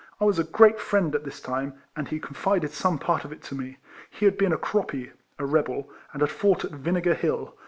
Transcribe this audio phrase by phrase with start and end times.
[0.19, 3.31] I was his great friend at this time, and he con fided some part of
[3.31, 3.77] it to me.
[4.09, 7.55] He had been a croppy, (a rebel) and had fought at Vinegar Hill.